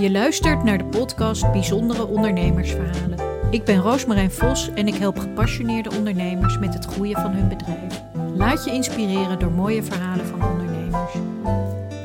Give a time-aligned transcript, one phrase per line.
[0.00, 3.50] Je luistert naar de podcast Bijzondere Ondernemersverhalen.
[3.50, 8.02] Ik ben Roosmarijn Vos en ik help gepassioneerde ondernemers met het groeien van hun bedrijf.
[8.36, 11.12] Laat je inspireren door mooie verhalen van ondernemers.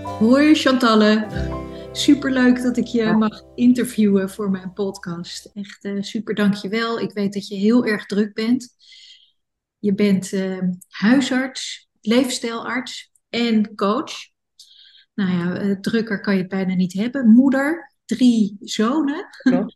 [0.03, 1.27] Hoi Chantalle,
[1.91, 5.51] superleuk dat ik je mag interviewen voor mijn podcast.
[5.53, 6.99] Echt uh, super dankjewel.
[6.99, 8.75] Ik weet dat je heel erg druk bent.
[9.79, 14.33] Je bent uh, huisarts, leefstijlarts en coach
[15.15, 17.27] nou ja, eh, drukker kan je het bijna niet hebben.
[17.27, 19.25] Moeder, drie zonen.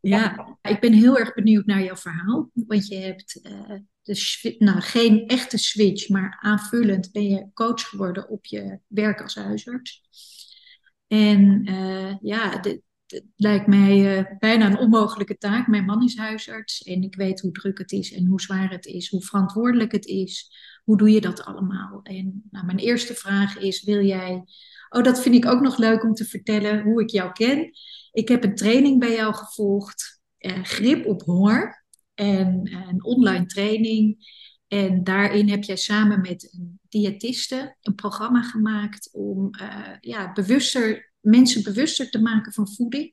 [0.00, 2.50] ja, ik ben heel erg benieuwd naar jouw verhaal.
[2.52, 8.28] Want je hebt uh, de, nou, geen echte switch, maar aanvullend ben je coach geworden
[8.28, 10.02] op je werk als huisarts.
[11.06, 12.80] En uh, ja, het
[13.36, 15.66] lijkt mij uh, bijna een onmogelijke taak.
[15.66, 18.86] Mijn man is huisarts en ik weet hoe druk het is en hoe zwaar het
[18.86, 20.52] is, hoe verantwoordelijk het is.
[20.84, 22.00] Hoe doe je dat allemaal?
[22.02, 24.44] En nou, mijn eerste vraag is: wil jij
[24.88, 27.70] Oh, dat vind ik ook nog leuk om te vertellen hoe ik jou ken.
[28.12, 33.46] Ik heb een training bij jou gevolgd, eh, grip op honger en eh, een online
[33.46, 34.16] training.
[34.68, 41.12] En daarin heb jij samen met een diëtiste een programma gemaakt om uh, ja, bewuster,
[41.20, 43.12] mensen bewuster te maken van voeding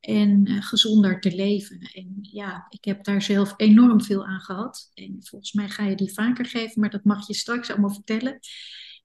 [0.00, 1.78] en uh, gezonder te leven.
[1.78, 4.90] En ja, ik heb daar zelf enorm veel aan gehad.
[4.94, 8.38] En volgens mij ga je die vaker geven, maar dat mag je straks allemaal vertellen.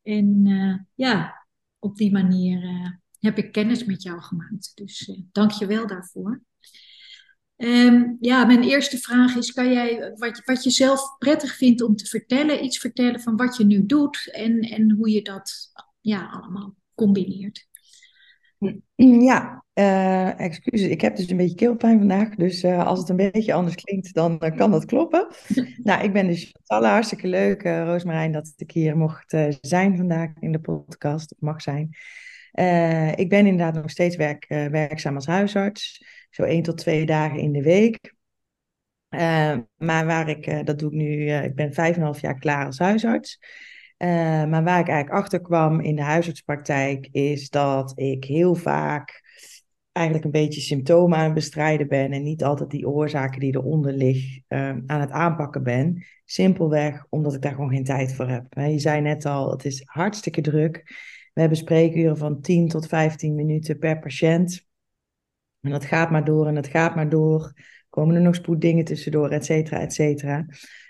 [0.03, 0.45] En
[0.95, 1.46] ja,
[1.87, 4.71] op die manier uh, heb ik kennis met jou gemaakt.
[4.75, 6.41] Dus uh, dank je wel daarvoor.
[7.57, 11.95] Um, ja, mijn eerste vraag is: kan jij wat, wat je zelf prettig vindt om
[11.95, 15.71] te vertellen, iets vertellen van wat je nu doet en, en hoe je dat
[16.01, 17.66] ja, allemaal combineert?
[18.95, 20.87] Ja, uh, excuses.
[20.87, 22.35] Ik heb dus een beetje keelpijn vandaag.
[22.35, 25.27] Dus uh, als het een beetje anders klinkt, dan uh, kan dat kloppen.
[25.83, 26.89] nou, ik ben dus Chantal.
[26.89, 31.35] Hartstikke leuk, Roosmarijn, dat ik hier mocht zijn vandaag in de podcast.
[31.39, 31.89] Mag zijn.
[33.15, 36.05] ik ben inderdaad nog steeds werk, werkzaam als huisarts.
[36.29, 38.15] Zo één tot twee dagen in de week.
[39.75, 42.65] maar waar ik, dat doe ik nu, ik ben vijf en een half jaar klaar
[42.65, 43.39] als huisarts.
[43.97, 44.07] Uh,
[44.45, 49.21] maar waar ik eigenlijk achter kwam in de huisartspraktijk is dat ik heel vaak
[49.91, 53.93] eigenlijk een beetje symptomen aan het bestrijden ben en niet altijd die oorzaken die eronder
[53.93, 56.05] liggen uh, aan het aanpakken ben.
[56.25, 58.53] Simpelweg omdat ik daar gewoon geen tijd voor heb.
[58.53, 60.83] Je zei net al, het is hartstikke druk.
[61.33, 64.67] We hebben spreekuren van 10 tot 15 minuten per patiënt.
[65.61, 67.53] En dat gaat maar door en dat gaat maar door.
[67.89, 70.45] Komen er nog spoeddingen tussendoor, et cetera, et cetera.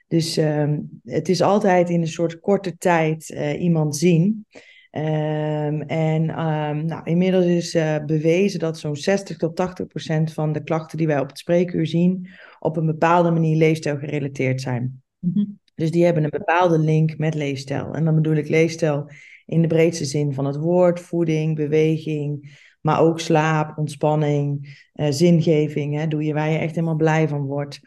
[0.07, 0.73] Dus uh,
[1.03, 4.45] het is altijd in een soort korte tijd uh, iemand zien.
[4.91, 10.51] Um, en um, nou, inmiddels is uh, bewezen dat zo'n 60 tot 80 procent van
[10.51, 12.27] de klachten die wij op het spreekuur zien,
[12.59, 15.01] op een bepaalde manier leefstijl gerelateerd zijn.
[15.19, 15.59] Mm -hmm.
[15.75, 17.93] Dus die hebben een bepaalde link met leefstijl.
[17.93, 19.09] En dan bedoel ik leefstijl
[19.45, 25.95] in de breedste zin van het woord, voeding, beweging, maar ook slaap, ontspanning, uh, zingeving.
[25.95, 27.79] Hè, doe je waar je echt helemaal blij van wordt.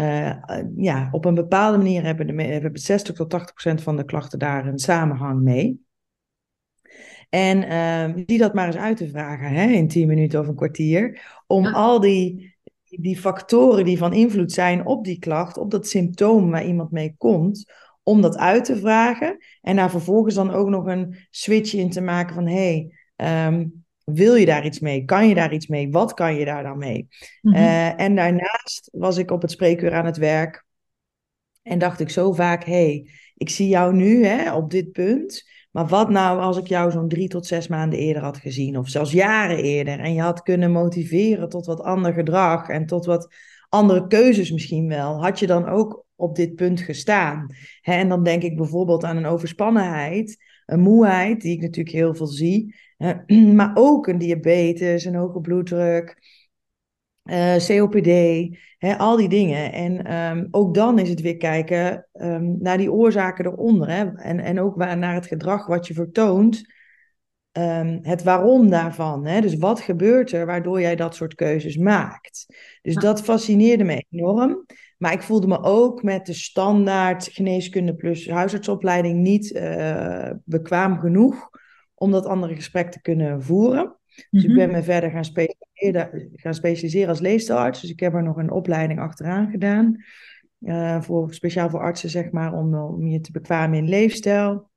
[0.00, 0.32] Uh,
[0.76, 4.38] ja, op een bepaalde manier hebben, de, hebben 60 tot 80 procent van de klachten
[4.38, 5.84] daar een samenhang mee.
[7.28, 10.54] En uh, die dat maar eens uit te vragen hè, in 10 minuten of een
[10.54, 11.22] kwartier.
[11.46, 11.70] Om ja.
[11.70, 16.64] al die, die factoren die van invloed zijn op die klacht, op dat symptoom waar
[16.64, 17.72] iemand mee komt,
[18.02, 19.36] om dat uit te vragen.
[19.60, 23.84] En daar vervolgens dan ook nog een switch in te maken van hé, hey, um,
[24.14, 25.04] wil je daar iets mee?
[25.04, 25.90] Kan je daar iets mee?
[25.90, 27.08] Wat kan je daar dan mee?
[27.40, 27.62] Mm -hmm.
[27.62, 30.64] uh, en daarnaast was ik op het spreekuur aan het werk.
[31.62, 35.48] En dacht ik zo vaak, hé, hey, ik zie jou nu hè, op dit punt.
[35.70, 38.88] Maar wat nou als ik jou zo'n drie tot zes maanden eerder had gezien, of
[38.88, 43.34] zelfs jaren eerder, en je had kunnen motiveren tot wat ander gedrag en tot wat
[43.68, 47.46] andere keuzes misschien wel, had je dan ook op dit punt gestaan?
[47.80, 52.14] Hè, en dan denk ik bijvoorbeeld aan een overspannenheid, een moeheid, die ik natuurlijk heel
[52.14, 52.74] veel zie,
[53.58, 56.18] maar ook een diabetes, een hoge bloeddruk,
[57.24, 58.08] uh, COPD,
[58.78, 59.72] hè, al die dingen.
[59.72, 63.88] En um, ook dan is het weer kijken um, naar die oorzaken eronder.
[63.90, 66.78] Hè, en, en ook waar, naar het gedrag wat je vertoont.
[67.52, 69.26] Um, het waarom daarvan.
[69.26, 69.40] Hè?
[69.40, 72.46] Dus wat gebeurt er waardoor jij dat soort keuzes maakt?
[72.82, 74.66] Dus dat fascineerde me enorm.
[74.98, 81.50] Maar ik voelde me ook met de standaard geneeskunde plus huisartsopleiding niet uh, bekwaam genoeg
[82.00, 83.96] om dat andere gesprek te kunnen voeren.
[84.30, 87.80] Dus ik ben me verder gaan specialiseren, gaan specialiseren als leefstijlarts.
[87.80, 90.04] Dus ik heb er nog een opleiding achteraan gedaan.
[90.60, 94.70] Uh, voor, speciaal voor artsen, zeg maar, om, om je te bekwamen in leefstijl.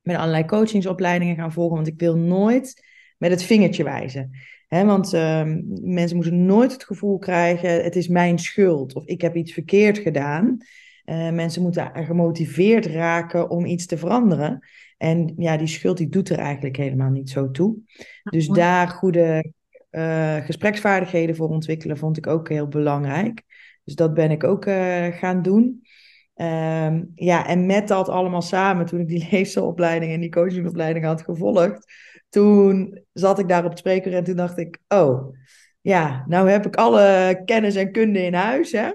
[0.00, 2.84] Met allerlei coachingsopleidingen gaan volgen, want ik wil nooit
[3.18, 4.30] met het vingertje wijzen.
[4.68, 5.42] He, want uh,
[5.82, 9.98] mensen moeten nooit het gevoel krijgen, het is mijn schuld of ik heb iets verkeerd
[9.98, 10.56] gedaan.
[11.04, 14.66] Uh, mensen moeten gemotiveerd raken om iets te veranderen.
[15.04, 17.76] En ja, die schuld die doet er eigenlijk helemaal niet zo toe.
[18.22, 19.52] Dus daar goede
[19.90, 23.42] uh, gespreksvaardigheden voor ontwikkelen, vond ik ook heel belangrijk.
[23.84, 25.86] Dus dat ben ik ook uh, gaan doen.
[26.36, 31.22] Um, ja, en met dat allemaal samen, toen ik die leefstelopleiding en die coachingopleiding had
[31.22, 31.92] gevolgd,
[32.28, 35.36] toen zat ik daar op het spreker en toen dacht ik, oh,
[35.80, 38.90] ja, nou heb ik alle kennis en kunde in huis, hè,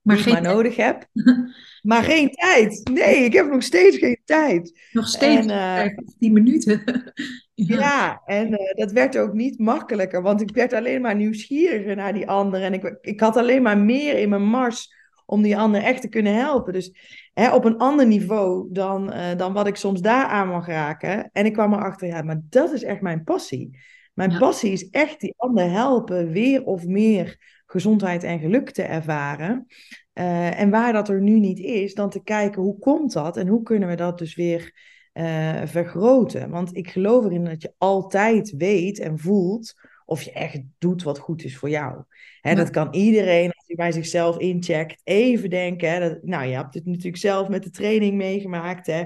[0.00, 1.06] maar die ik maar nodig heb.
[1.82, 2.90] maar geen tijd.
[2.92, 4.88] Nee, ik heb nog steeds geen tijd.
[4.92, 6.82] Nog steeds en, uh, 10 minuten.
[7.54, 7.76] ja.
[7.76, 8.22] ja.
[8.24, 12.28] en uh, dat werd ook niet makkelijker, want ik werd alleen maar nieuwsgieriger naar die
[12.28, 12.62] ander.
[12.62, 16.08] En ik, ik had alleen maar meer in mijn mars om die ander echt te
[16.08, 16.72] kunnen helpen.
[16.72, 16.96] Dus
[17.34, 21.30] hè, op een ander niveau dan, uh, dan wat ik soms daar aan mag raken.
[21.32, 23.78] En ik kwam erachter, ja, maar dat is echt mijn passie.
[24.14, 27.36] Mijn passie is echt die ander helpen weer of meer
[27.66, 29.66] gezondheid en geluk te ervaren.
[30.14, 33.48] Uh, en waar dat er nu niet is, dan te kijken hoe komt dat en
[33.48, 34.72] hoe kunnen we dat dus weer
[35.12, 36.50] uh, vergroten.
[36.50, 39.74] Want ik geloof erin dat je altijd weet en voelt
[40.04, 42.04] of je echt doet wat goed is voor jou.
[42.40, 45.90] Hè, Dat kan iedereen, als hij bij zichzelf incheckt, even denken.
[45.90, 48.86] Hè, dat, nou, je hebt het natuurlijk zelf met de training meegemaakt.
[48.86, 49.04] Hè.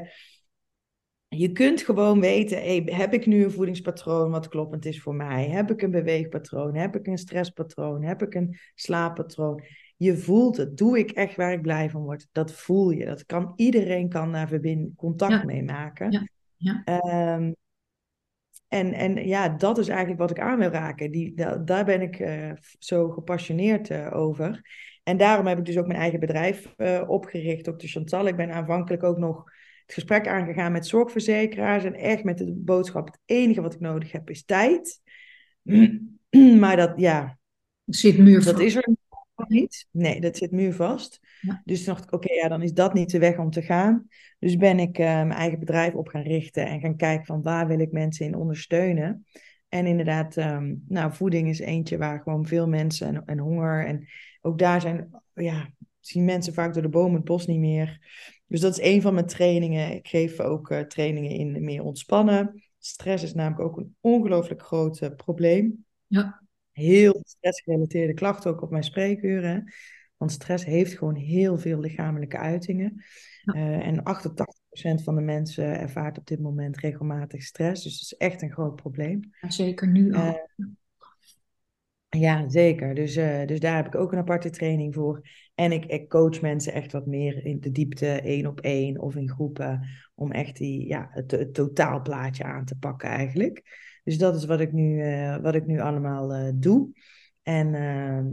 [1.28, 5.48] Je kunt gewoon weten, hey, heb ik nu een voedingspatroon wat kloppend is voor mij?
[5.48, 6.74] Heb ik een beweegpatroon?
[6.74, 8.02] Heb ik een stresspatroon?
[8.02, 9.62] Heb ik een slaappatroon?
[9.96, 10.76] Je voelt het.
[10.76, 12.28] Doe ik echt waar ik blij van word?
[12.32, 13.04] Dat voel je.
[13.04, 14.60] Dat kan iedereen kan daar
[14.96, 15.44] contact ja.
[15.44, 16.10] mee maken.
[16.10, 16.28] Ja.
[16.56, 17.34] Ja.
[17.34, 17.56] Um,
[18.68, 21.10] en, en ja, dat is eigenlijk wat ik aan wil raken.
[21.10, 21.34] Die,
[21.64, 24.70] daar ben ik uh, zo gepassioneerd uh, over.
[25.02, 28.26] En daarom heb ik dus ook mijn eigen bedrijf uh, opgericht, ook de Chantal.
[28.26, 29.44] Ik ben aanvankelijk ook nog
[29.84, 31.84] het gesprek aangegaan met zorgverzekeraars.
[31.84, 35.00] En echt met de boodschap: het enige wat ik nodig heb is tijd.
[36.60, 37.38] maar dat, ja.
[37.84, 38.88] Zit muur Dat is er
[39.48, 39.86] niet.
[39.90, 41.20] Nee, dat zit muurvast.
[41.40, 41.62] Ja.
[41.64, 44.08] Dus dacht ik, oké, okay, ja, dan is dat niet de weg om te gaan.
[44.38, 47.66] Dus ben ik uh, mijn eigen bedrijf op gaan richten en gaan kijken van waar
[47.66, 49.26] wil ik mensen in ondersteunen.
[49.68, 53.86] En inderdaad, um, nou, voeding is eentje waar gewoon veel mensen en, en honger.
[53.86, 54.08] En
[54.40, 55.70] ook daar zijn, ja,
[56.00, 58.00] zien mensen vaak door de boom het bos niet meer.
[58.46, 59.94] Dus dat is een van mijn trainingen.
[59.94, 62.62] Ik geef ook uh, trainingen in meer ontspannen.
[62.78, 65.84] Stress is namelijk ook een ongelooflijk groot uh, probleem.
[66.06, 66.45] Ja.
[66.76, 69.72] Heel stressgerelateerde klachten ook op mijn spreekuren.
[70.16, 73.04] Want stress heeft gewoon heel veel lichamelijke uitingen.
[73.42, 73.54] Ja.
[73.54, 74.02] Uh, en
[75.00, 77.82] 88% van de mensen ervaart op dit moment regelmatig stress.
[77.82, 79.20] Dus dat is echt een groot probleem.
[79.40, 80.40] Ja, zeker nu al.
[80.56, 80.66] Uh,
[82.08, 82.94] ja, zeker.
[82.94, 85.28] Dus, uh, dus daar heb ik ook een aparte training voor.
[85.54, 89.16] En ik, ik coach mensen echt wat meer in de diepte, één op één of
[89.16, 89.88] in groepen.
[90.14, 93.62] Om echt die, ja, het, het totaalplaatje aan te pakken eigenlijk.
[94.06, 95.02] Dus dat is wat ik nu,
[95.42, 96.88] wat ik nu allemaal doe.
[97.42, 97.68] En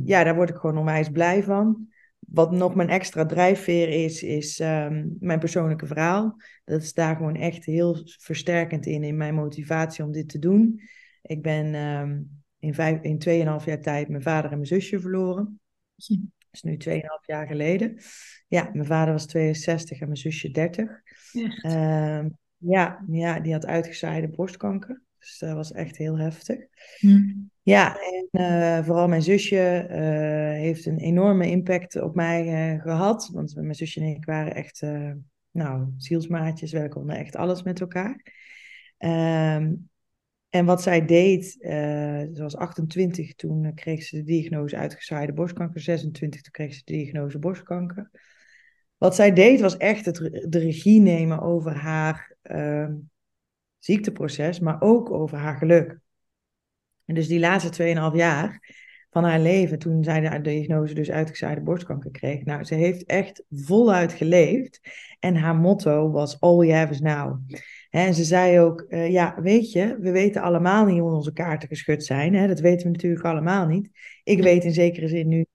[0.06, 1.88] ja, daar word ik gewoon onwijs blij van
[2.28, 6.36] wat nog mijn extra drijfveer is, is um, mijn persoonlijke verhaal.
[6.66, 10.82] Dat is daar gewoon echt heel versterkend in, in mijn motivatie om dit te doen.
[11.22, 15.60] Ik ben um, in, vijf, in 2,5 jaar tijd mijn vader en mijn zusje verloren.
[15.96, 16.18] Dat
[16.52, 17.98] is nu 2,5 jaar geleden.
[18.48, 21.02] Ja, mijn vader was 62 en mijn zusje 30.
[21.66, 25.02] Um, ja, ja, die had uitgezaaide borstkanker.
[25.24, 26.60] Dus dat was echt heel heftig.
[27.00, 27.22] Hm.
[27.62, 29.96] Ja, en uh, vooral mijn zusje uh,
[30.62, 33.30] heeft een enorme impact op mij uh, gehad.
[33.34, 34.82] Want mijn zusje en ik waren echt,
[35.52, 36.72] nou, zielsmaatjes.
[36.72, 38.22] We konden echt alles met elkaar.
[38.98, 39.90] Um,
[40.50, 41.46] en wat zij deed,
[42.34, 45.82] ze was 28, toen kreeg ze de diagnose uitgezaaide borstkanker.
[45.82, 48.10] 26, toen kreeg ze de diagnose borstkanker.
[48.98, 50.16] Wat zij deed was echt het,
[50.50, 52.94] de regie nemen over haar ehm,
[53.84, 56.00] ziekteproces, maar ook over haar geluk.
[57.06, 58.76] En dus die laatste 2,5 jaar
[59.10, 63.44] van haar leven, toen zij de diagnose dus uitgezaaide borstkanker kreeg, nou, ze heeft echt
[63.50, 64.80] voluit geleefd.
[65.20, 67.40] En haar motto was all we have is now.
[67.90, 71.68] En ze zei ook, uh, ja, weet je, we weten allemaal niet hoe onze kaarten
[71.68, 72.34] geschud zijn.
[72.34, 72.48] Hè?
[72.48, 73.90] Dat weten we natuurlijk allemaal niet.
[74.24, 75.46] Ik weet in zekere zin nu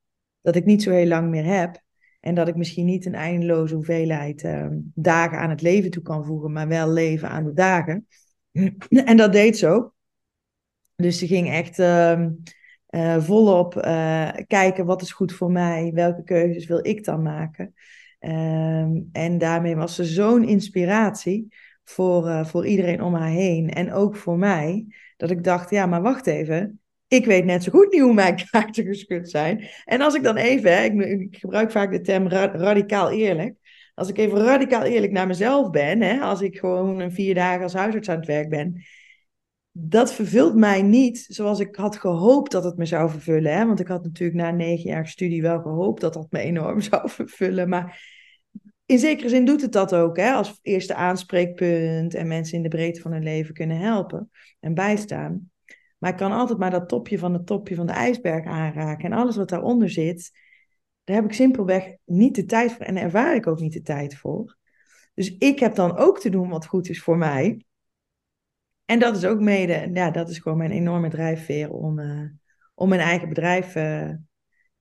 [0.40, 1.82] dat ik niet zo heel lang meer heb.
[2.20, 6.24] En dat ik misschien niet een eindeloze hoeveelheid uh, dagen aan het leven toe kan
[6.24, 8.06] voegen, maar wel leven aan de dagen.
[8.88, 9.94] En dat deed ze ook.
[10.96, 12.26] Dus ze ging echt uh,
[12.90, 17.74] uh, volop uh, kijken wat is goed voor mij, welke keuzes wil ik dan maken.
[18.18, 23.92] Ehm, en daarmee was ze zo'n inspiratie voor, eh, voor iedereen om haar heen en
[23.92, 27.92] ook voor mij, dat ik dacht, ja, maar wacht even, ik weet net zo goed
[27.92, 29.68] niet hoe mijn kaarten geschud zijn.
[29.84, 33.54] En als ik dan even, ik, gebruik vaak de term radicaal eerlijk.
[33.94, 37.62] Als ik even radicaal eerlijk naar mezelf ben, hè, als ik gewoon een vier dagen
[37.62, 38.82] als huisarts aan het werk ben,
[39.72, 43.52] dat vervult mij niet zoals ik had gehoopt dat het me zou vervullen.
[43.52, 43.66] Hè?
[43.66, 47.10] Want ik had natuurlijk na negen jaar studie wel gehoopt dat dat me enorm zou
[47.10, 47.68] vervullen.
[47.68, 48.16] Maar
[48.86, 50.32] in zekere zin doet het dat ook, hè?
[50.32, 55.50] als eerste aanspreekpunt en mensen in de breedte van hun leven kunnen helpen en bijstaan.
[55.98, 59.04] Maar ik kan altijd maar dat topje van het topje van de ijsberg aanraken.
[59.04, 60.30] En alles wat daaronder zit,
[61.04, 62.84] daar heb ik simpelweg niet de tijd voor.
[62.84, 64.56] En daar ervaar ik ook niet de tijd voor.
[65.14, 67.62] Dus ik heb dan ook te doen wat goed is voor mij.
[68.84, 72.30] En dat is ook mede, ja, dat is gewoon mijn enorme drijfveer om, uh,
[72.74, 74.10] om mijn eigen bedrijf uh,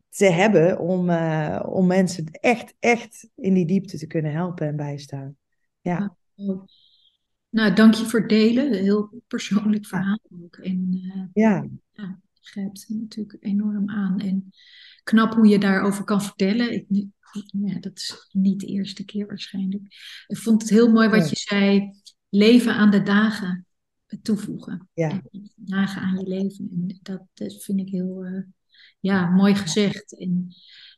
[0.10, 0.80] te hebben.
[0.80, 5.38] Om, uh, om mensen echt, echt in die diepte te kunnen helpen en bijstaan.
[5.82, 6.16] Ja.
[7.50, 8.66] Nou, dank je voor het delen.
[8.66, 10.56] Een heel persoonlijk verhaal ook.
[10.56, 10.88] En
[11.34, 11.70] ja.
[11.94, 14.20] ja, grijpt natuurlijk enorm aan.
[14.20, 14.54] En
[15.04, 16.74] knap hoe je daarover kan vertellen.
[16.74, 16.86] Ik,
[17.66, 19.84] ja, dat is niet de eerste keer waarschijnlijk.
[20.28, 21.92] Ik vond het heel mooi wat je zei.
[22.30, 23.68] Leven aan de dagen
[24.22, 24.90] toevoegen.
[24.94, 25.22] Ja.
[25.56, 26.70] Dagen aan je leven.
[26.72, 28.44] En dat, dat vind ik heel uh,
[29.00, 30.18] ja, mooi gezegd.
[30.20, 30.48] En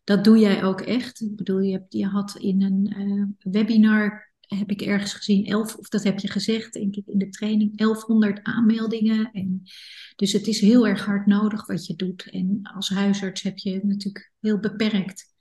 [0.04, 1.22] dat doe jij ook echt.
[1.22, 5.76] Ik bedoel, je, hebt, je had in een uh, webinar heb ik ergens gezien, elf,
[5.76, 9.32] of dat heb je gezegd, denk ik, in de training, 1100 aanmeldingen.
[9.32, 9.62] En,
[10.16, 12.30] dus het is heel erg hard nodig wat je doet.
[12.30, 15.34] En als huisarts heb je natuurlijk heel beperkt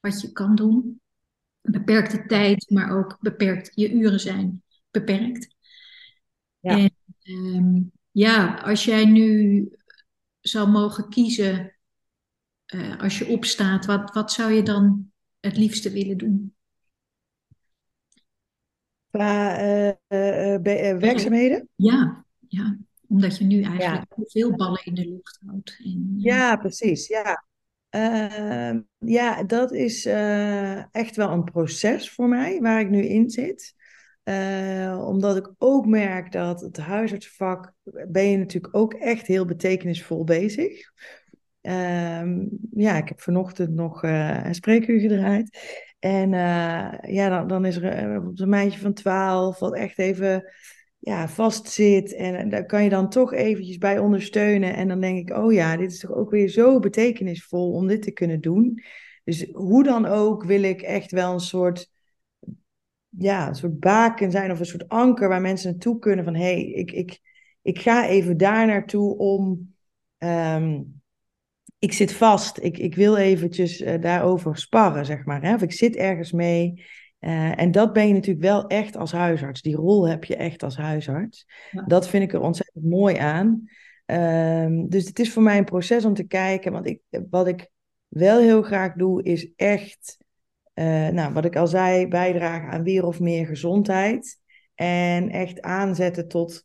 [0.00, 1.00] wat je kan doen.
[1.60, 5.54] Beperkte tijd, maar ook beperkt, je uren zijn beperkt.
[6.60, 6.78] Ja.
[6.78, 6.92] En
[7.22, 9.68] um, ja, als jij nu
[10.40, 11.76] zou mogen kiezen,
[12.74, 16.54] uh, als je opstaat, wat, wat zou je dan het liefste willen doen?
[19.12, 21.68] Qua uh, uh, werkzaamheden?
[21.74, 22.78] Ja, ja,
[23.08, 24.24] omdat je nu eigenlijk ja.
[24.24, 25.80] veel ballen in de lucht houdt.
[25.84, 27.06] En, ja, precies.
[27.06, 27.44] Ja.
[27.88, 30.06] Ehm, ja, dat is
[30.90, 33.74] echt wel een proces voor mij waar ik nu in zit.
[34.98, 37.72] omdat ik ook merk dat het huisartsvak
[38.08, 40.90] ben je natuurlijk ook echt heel betekenisvol bezig.
[41.60, 45.58] Um, ja, ik heb vanochtend nog een spreekuur gedraaid.
[46.02, 50.52] En uh, ja, dan, dan is er uh, een meisje van 12 wat echt even
[50.98, 52.14] ja, vastzit.
[52.14, 54.74] En daar kan je dan toch eventjes bij ondersteunen.
[54.74, 58.02] En dan denk ik, oh ja, dit is toch ook weer zo betekenisvol om dit
[58.02, 58.82] te kunnen doen.
[59.24, 61.90] Dus hoe dan ook wil ik echt wel een soort,
[63.08, 66.42] ja, een soort baken zijn of een soort anker waar mensen naartoe kunnen van hé,
[66.42, 67.20] hey, ik, ik,
[67.62, 69.74] ik ga even daar naartoe om.
[70.18, 71.01] Um,
[71.82, 75.42] ik zit vast, ik, ik wil eventjes uh, daarover sparren, zeg maar.
[75.42, 75.54] Hè?
[75.54, 76.84] Of ik zit ergens mee.
[77.20, 79.62] Uh, en dat ben je natuurlijk wel echt als huisarts.
[79.62, 81.46] Die rol heb je echt als huisarts.
[81.70, 81.84] Ja.
[81.86, 83.68] Dat vind ik er ontzettend mooi aan.
[84.06, 86.72] Um, dus het is voor mij een proces om te kijken.
[86.72, 87.70] Want ik, wat ik
[88.08, 90.18] wel heel graag doe, is echt,
[90.74, 94.40] uh, nou, wat ik al zei, bijdragen aan weer of meer gezondheid.
[94.74, 96.62] En echt aanzetten tot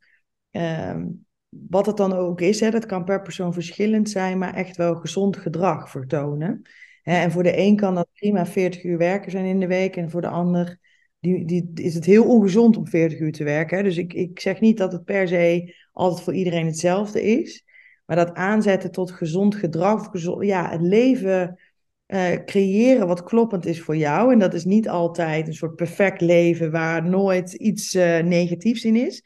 [0.52, 4.77] um, wat het dan ook is, hè, dat kan per persoon verschillend zijn, maar echt
[4.77, 6.62] wel gezond gedrag vertonen.
[7.04, 10.10] En voor de een kan dat prima 40 uur werken zijn in de week, en
[10.10, 10.80] voor de ander
[11.20, 13.84] die, die, is het heel ongezond om 40 uur te werken.
[13.84, 17.66] Dus ik, ik zeg niet dat het per se altijd voor iedereen hetzelfde is,
[18.06, 21.60] maar dat aanzetten tot gezond gedrag, ja, het leven
[22.08, 24.32] uh, creëren wat kloppend is voor jou.
[24.32, 28.96] En dat is niet altijd een soort perfect leven waar nooit iets uh, negatiefs in
[28.96, 29.24] is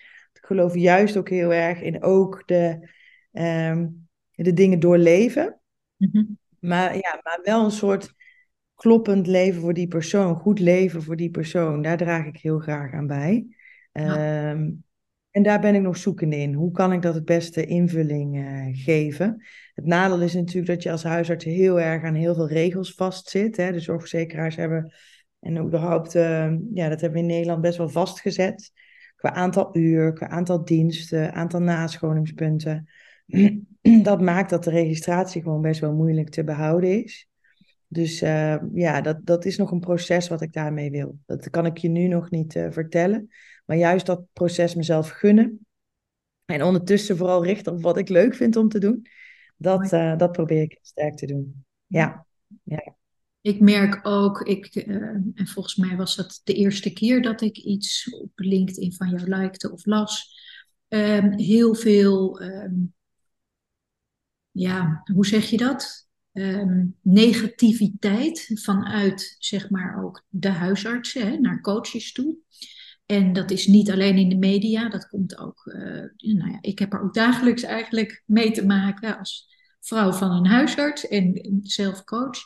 [0.51, 2.89] geloof juist ook heel erg in ook de,
[3.31, 5.60] um, de dingen doorleven.
[5.98, 8.13] Mm maar, ja, maar wel een soort
[8.75, 11.81] kloppend leven voor die persoon, goed leven voor die persoon.
[11.81, 13.46] Daar draag ik heel graag aan bij.
[13.91, 14.51] Ja.
[14.51, 14.84] Um,
[15.31, 16.53] en daar ben ik nog zoekende in.
[16.53, 19.46] Hoe kan ik dat het beste invulling uh, geven?
[19.74, 23.58] Het nadeel is natuurlijk dat je als huisarts heel erg aan heel veel regels vastzit.
[23.58, 23.72] Hè?
[23.72, 24.93] De zorgverzekeraars hebben,
[25.39, 28.72] en überhaupt, uh, ja, dat hebben we in Nederland best wel vastgezet
[29.22, 32.88] qua aantal uur, qua aantal diensten, aantal nascholingspunten.
[34.04, 37.30] Dat maakt dat de registratie gewoon best wel moeilijk te behouden is.
[37.88, 41.20] Dus uh, ja, dat, dat is nog een proces wat ik daarmee wil.
[41.25, 43.28] Dat kan ik je nu nog niet uh, vertellen.
[43.66, 45.66] Maar juist dat proces mezelf gunnen.
[46.46, 49.06] En ondertussen vooral richten op wat ik leuk vind om te doen.
[49.58, 51.66] Dat, uh, dat probeer ik sterk te doen.
[51.88, 52.25] Ja.
[52.63, 52.96] ja.
[53.42, 54.96] Ik merk ook, ik, uh,
[55.34, 59.36] en volgens mij was dat de eerste keer dat ik iets op LinkedIn van jou
[59.36, 60.40] likte of las,
[60.88, 62.94] um, heel veel, um,
[64.52, 66.10] ja, hoe zeg je dat?
[66.34, 72.36] Um, negativiteit vanuit, zeg maar, ook de huisartsen hè, naar coaches toe.
[73.06, 76.80] En dat is niet alleen in de media, dat komt ook, uh, nou ja, ik
[76.80, 82.04] heb er ook dagelijks eigenlijk mee te maken als vrouw van een huisarts en zelf
[82.04, 82.40] coach.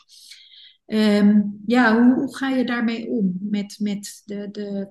[0.86, 3.38] Um, ja, hoe, hoe, ga je daarmee om?
[3.40, 4.88] Met, met de, de,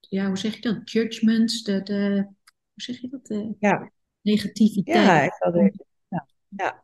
[0.00, 0.90] ja, hoe zeg je dat?
[0.90, 2.26] Judgments, de, de
[2.72, 3.26] hoe zeg je dat?
[3.26, 3.90] De ja.
[4.20, 5.06] negativiteit.
[5.06, 5.22] Ja,
[5.64, 5.74] ik
[6.08, 6.26] ja.
[6.48, 6.82] ja.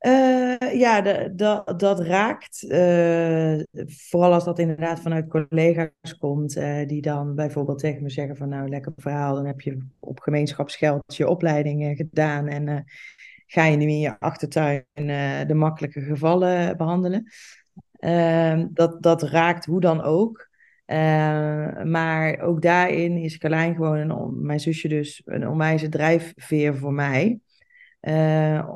[0.00, 2.62] Uh, ja, dat, dat raakt.
[2.62, 8.36] Uh, vooral als dat inderdaad vanuit collega's komt, uh, die dan bijvoorbeeld tegen me zeggen
[8.36, 12.84] van nou, lekker verhaal, dan heb je op gemeenschapsgeld je opleidingen gedaan en
[13.46, 14.84] ga je nu in je achtertuin
[15.46, 17.30] de makkelijke gevallen behandelen.
[17.92, 20.48] Ehm, dat, dat raakt hoe dan ook.
[21.84, 27.40] maar ook daarin is Carlijn gewoon, een, mijn zusje dus, een onwijze drijfveer voor mij.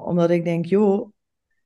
[0.05, 1.13] omdat ik denk, joh,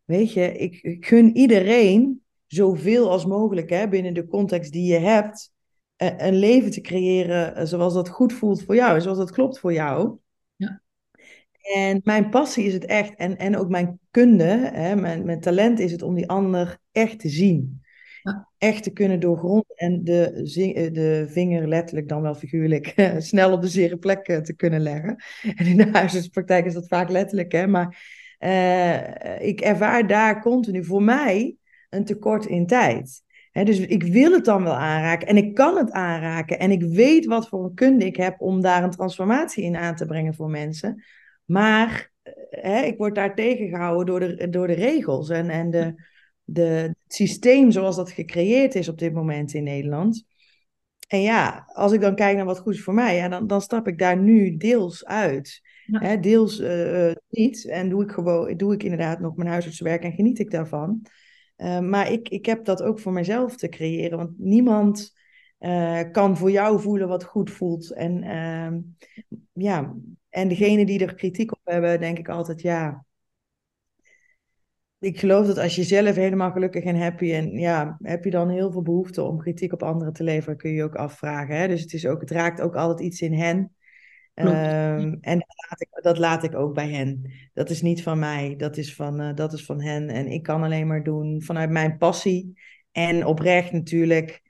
[0.04, 4.98] Weet je, ik, ik gun iedereen zoveel als mogelijk hè, binnen de context die je
[4.98, 5.52] hebt,
[5.96, 9.58] eh, een leven te creëren eh, zoals dat goed voelt voor jou zoals dat klopt
[9.58, 10.18] voor jou.
[11.72, 15.78] En mijn passie is het echt, en, en ook mijn kunde, hè, mijn, mijn talent
[15.78, 17.82] is het om die ander echt te zien.
[18.22, 18.48] Ja.
[18.58, 20.30] Echt te kunnen doorgronden en de,
[20.74, 25.16] eh, de vinger letterlijk dan wel figuurlijk snel op de zere plek te kunnen leggen.
[25.56, 27.96] En in de huisartspraktijk is dat vaak letterlijk, hè, maar
[28.38, 31.56] uh, ik ervaar daar continu voor mij
[31.90, 33.22] een tekort in tijd.
[33.52, 37.26] dus ik wil het dan wel aanraken en ik kan het aanraken en ik weet
[37.26, 40.50] wat voor een kunde ik heb om daar een transformatie in aan te brengen voor
[40.50, 41.04] mensen.
[41.44, 42.12] Maar
[42.64, 45.94] uh, ik word daar tegengehouden door de, door de regels en, en de,
[46.44, 50.26] de, het systeem zoals dat gecreëerd is op dit moment in Nederland.
[51.08, 53.60] En ja, als ik dan kijk naar wat goed is voor mij, ja, dan, dan
[53.60, 55.62] stap ik daar nu deels uit.
[55.84, 57.66] Hè, deels uh, niet.
[57.66, 61.06] En doe ik gewoon, doe ik inderdaad nog mijn huisartswerk en geniet ik daarvan.
[61.56, 64.18] Uh, maar ik, ik heb dat ook voor mezelf te creëren.
[64.18, 65.12] Want niemand
[65.60, 67.92] uh, kan voor jou voelen wat goed voelt.
[67.92, 68.80] En, ehm,
[69.54, 69.94] ja,
[70.28, 73.04] en degene die er kritiek op hebben, denk ik altijd ja.
[74.98, 78.48] Ik geloof dat als je zelf helemaal gelukkig en happy en ja, heb je dan
[78.48, 81.56] heel veel behoefte om kritiek op anderen te leveren, kun je je ook afvragen.
[81.56, 81.68] Hè?
[81.68, 83.74] Dus het, is ook, het raakt ook altijd iets in hen.
[84.34, 87.32] Um, en dat laat, ik, dat laat, ik, ook bij hen.
[87.52, 90.08] Dat is niet van mij, dat is van, uh, dat is van hen.
[90.08, 92.60] En ik kan alleen maar doen vanuit mijn passie.
[92.92, 94.42] En oprecht natuurlijk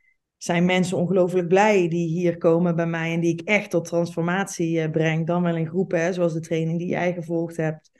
[0.45, 4.79] zijn mensen ongelooflijk blij die hier komen bij mij en die ik echt tot transformatie
[4.79, 5.27] uh, breng.
[5.27, 7.91] Dan wel in groepen, hè, zoals de training die jij gevolgd hebt.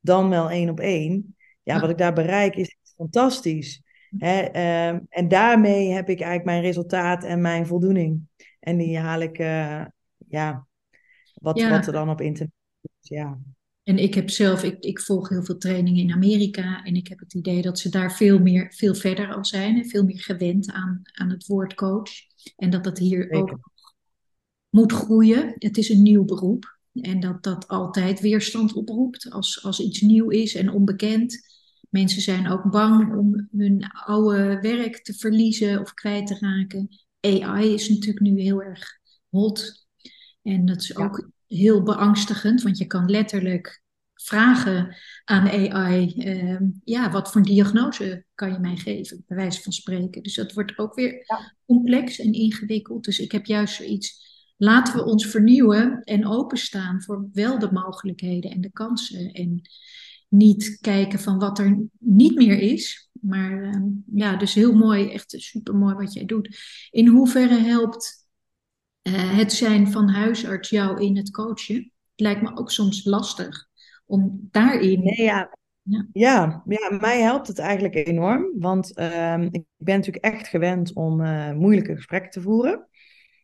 [0.00, 1.36] Dan wel één op één.
[1.62, 3.82] Ja, wat ik daar bereik is fantastisch.
[4.18, 4.44] Hè?
[4.88, 8.20] Um, en daarmee heb ik eigenlijk mijn resultaat en mijn voldoening.
[8.60, 9.84] En die haal ik, uh,
[10.28, 10.66] ja,
[11.34, 13.08] wat, wat er dan op internet is.
[13.08, 13.38] Ja.
[13.84, 17.18] En ik heb zelf, ik, ik volg heel veel trainingen in Amerika en ik heb
[17.18, 20.70] het idee dat ze daar veel, meer, veel verder al zijn en veel meer gewend
[20.70, 22.10] aan, aan het woord coach.
[22.56, 23.58] En dat dat hier ook
[24.70, 25.54] moet groeien.
[25.58, 30.28] Het is een nieuw beroep en dat dat altijd weerstand oproept als, als iets nieuw
[30.28, 31.38] is en onbekend.
[31.90, 36.88] Mensen zijn ook bang om hun oude werk te verliezen of kwijt te raken.
[37.20, 39.86] AI is natuurlijk nu heel erg hot.
[40.42, 43.82] En dat is ook heel beangstigend, want je kan letterlijk
[44.14, 49.72] vragen aan AI, ehm, ja, wat voor diagnose kan je mij geven, bij wijze van
[49.72, 50.22] spreken.
[50.22, 51.26] Dus dat wordt ook weer
[51.66, 53.04] complex en ingewikkeld.
[53.04, 54.22] Dus ik heb juist zoiets,
[54.56, 59.32] laten we ons vernieuwen en openstaan voor wel de mogelijkheden en de kansen.
[59.32, 59.62] En
[60.28, 63.08] niet kijken van wat er niet meer is.
[63.20, 63.82] Maar ehm,
[64.14, 66.58] ja, dus heel mooi, echt super mooi wat jij doet.
[66.90, 68.23] In hoeverre helpt
[69.08, 71.76] uh, het zijn van huisarts jou in het coachen.
[71.76, 73.68] Het lijkt me ook soms lastig
[74.06, 75.02] om daarin.
[75.02, 75.56] Nee, ja.
[75.82, 76.06] Ja.
[76.12, 76.62] ja.
[76.66, 78.50] Ja, mij helpt het eigenlijk enorm.
[78.58, 82.88] Want uh, ik ben natuurlijk echt gewend om uh, moeilijke gesprekken te voeren.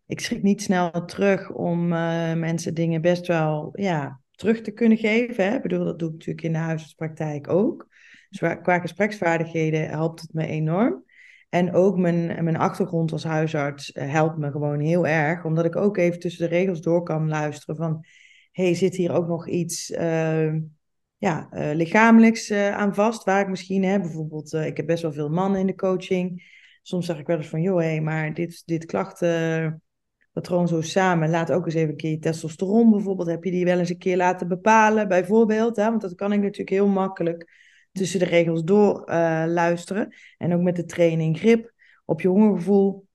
[0.06, 4.98] Ik schrik niet snel terug om uh, mensen dingen best wel ja, terug te kunnen
[4.98, 5.44] geven.
[5.44, 5.56] Hè.
[5.56, 7.88] Ik bedoel, dat doe ik natuurlijk in de huisartspraktijk ook.
[8.30, 11.04] Dus qua gespreksvaardigheden helpt het me enorm.
[11.50, 15.76] En ook mijn, mijn achtergrond als huisarts eh, helpt me gewoon heel erg, omdat ik
[15.76, 18.04] ook even tussen de regels door kan luisteren van,
[18.52, 20.54] hey, zit hier ook nog iets uh,
[21.16, 25.12] ja, uh, lichamelijks uh, aan vast, waar ik misschien, hè, bijvoorbeeld, ik heb best wel
[25.12, 26.42] veel mannen in de coaching,
[26.82, 31.52] soms zeg ik wel eens van, joh, hey, maar dit, dit klachtenpatroon zo samen, laat
[31.52, 34.16] ook eens even een keer je testosteron bijvoorbeeld, heb je die wel eens een keer
[34.16, 39.10] laten bepalen, bijvoorbeeld, hè, want dat kan ik natuurlijk heel makkelijk tussen de regels door
[39.10, 40.14] uh, luisteren.
[40.38, 41.72] En ook met de training grip
[42.04, 43.06] op je hongergevoel.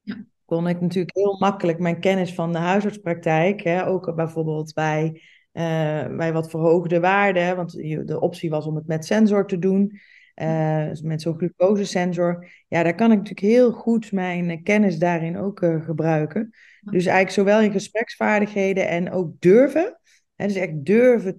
[0.00, 0.24] Ja.
[0.44, 6.16] Kon ik natuurlijk heel makkelijk mijn kennis van de huisartspraktijk, hè, ook bijvoorbeeld bij, uh,
[6.16, 7.72] bij wat verhoogde waarden, want
[8.06, 10.00] de optie was om het met sensor te doen,
[10.42, 12.46] uh, met zo'n glucosesensor.
[12.68, 16.50] Ja, daar kan ik natuurlijk heel goed mijn kennis daarin ook gebruiken.
[16.80, 20.00] Dus eigenlijk zowel in gespreksvaardigheden en ook durven
[20.42, 21.36] en dus echt durven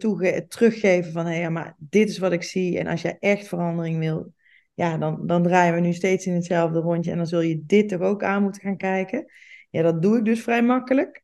[0.47, 2.79] teruggeven van, hé, ja, maar dit is wat ik zie.
[2.79, 4.33] En als jij echt verandering wil,
[4.73, 7.11] ja, dan, dan draaien we nu steeds in hetzelfde rondje.
[7.11, 9.31] En dan zul je dit toch ook aan moeten gaan kijken.
[9.69, 11.23] Ja, dat doe ik dus vrij makkelijk.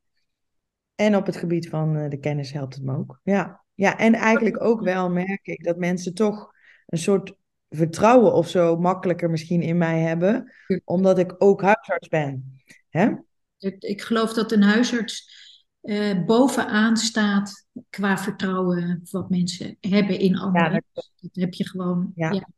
[0.96, 3.20] En op het gebied van uh, de kennis helpt het me ook.
[3.24, 3.64] Ja.
[3.74, 6.52] ja, en eigenlijk ook wel merk ik dat mensen toch
[6.86, 7.36] een soort
[7.70, 12.62] vertrouwen of zo makkelijker misschien in mij hebben, omdat ik ook huisarts ben.
[12.90, 13.12] Hè?
[13.58, 15.48] Ik, ik geloof dat een huisarts
[15.82, 20.72] uh, bovenaan staat qua vertrouwen wat mensen hebben in anderen.
[20.72, 21.12] Ja, dat...
[21.22, 21.30] dat...
[21.34, 22.12] heb je gewoon.
[22.16, 22.50] Ja.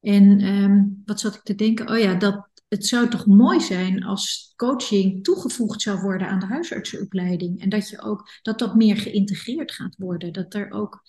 [0.00, 1.88] En um, wat zat ik te denken?
[1.90, 6.46] Oh ja, dat, het zou toch mooi zijn als coaching toegevoegd zou worden aan de
[6.46, 7.60] huisartsenopleiding.
[7.60, 10.32] En dat je ook dat dat meer geïntegreerd gaat worden.
[10.32, 11.02] Dat er ook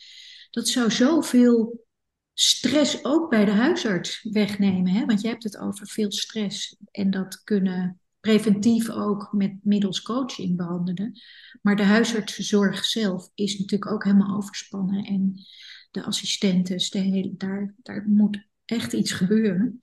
[0.49, 1.85] dat zou zoveel
[2.33, 4.91] stress ook bij de huisarts wegnemen.
[4.91, 5.05] Hè?
[5.05, 6.75] Want je hebt het over veel stress.
[6.91, 11.19] En dat kunnen preventief ook met middels coaching behandelen.
[11.61, 15.05] Maar de huisartszorg zelf is natuurlijk ook helemaal overspannen.
[15.05, 15.33] En
[15.91, 19.79] de assistenten, de hele, daar, daar moet echt iets gebeuren.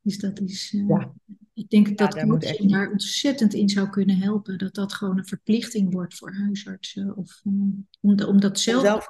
[0.00, 0.72] Dus dat is.
[0.72, 1.12] Uh, ja.
[1.54, 4.58] Ik denk dat coaching daar ontzettend in zou kunnen helpen.
[4.58, 7.16] Dat dat gewoon een verplichting wordt voor huisartsen.
[7.16, 8.82] Of um, om, om dat zelf.
[8.82, 9.08] zelf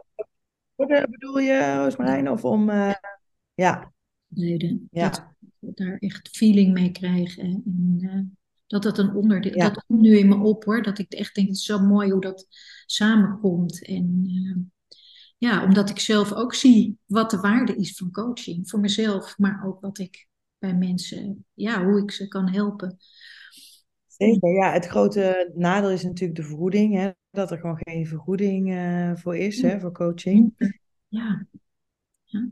[1.10, 2.30] bedoel je, Roosmarijn?
[2.30, 2.70] Of om.
[2.70, 2.94] Uh,
[3.54, 3.92] ja.
[4.90, 5.34] ja.
[5.60, 7.44] Dat daar echt feeling mee krijgen.
[7.44, 8.20] En, uh,
[8.66, 9.56] dat dat een onderdeel.
[9.56, 9.70] Ja.
[9.70, 10.82] Dat komt nu in me op hoor.
[10.82, 12.46] Dat ik echt denk: het is zo mooi hoe dat
[12.86, 13.86] samenkomt.
[13.86, 14.72] En.
[15.38, 18.70] ja, omdat ik zelf ook zie wat de waarde is van coaching.
[18.70, 22.96] Voor mezelf, maar ook wat ik bij mensen, ja, hoe ik ze kan helpen.
[24.06, 24.72] Zeker, ja.
[24.72, 27.10] Het grote nadeel is natuurlijk de vergoeding, hè?
[27.36, 30.54] dat er gewoon geen vergoeding uh, voor is, hè, voor coaching.
[31.08, 31.46] Ja.
[32.24, 32.48] ja.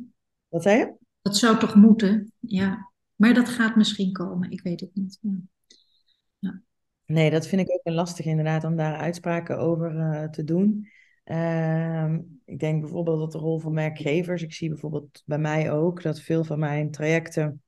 [0.48, 0.94] Wat zei je?
[1.22, 2.92] Dat zou toch moeten, ja.
[3.14, 5.18] Maar dat gaat misschien komen, ik weet het niet.
[5.20, 5.30] Ja.
[7.06, 10.88] Nee, dat vind ik ook een lastig inderdaad om daar uitspraken over uh, te doen.
[11.24, 12.14] Uh,
[12.44, 16.20] ik denk bijvoorbeeld dat de rol van werkgevers, ik zie bijvoorbeeld bij mij ook dat
[16.20, 17.62] veel van mijn trajecten